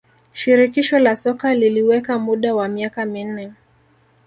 shirikisho 0.33 0.99
la 0.99 1.15
soka 1.17 1.53
liliweka 1.55 2.19
muda 2.19 2.55
wa 2.55 2.67
miaka 2.67 3.05
minne 3.05 3.51